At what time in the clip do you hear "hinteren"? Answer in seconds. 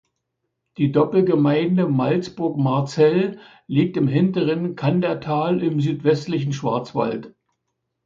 4.07-4.75